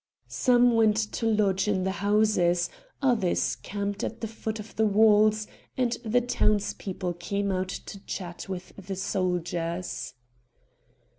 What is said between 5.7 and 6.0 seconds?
and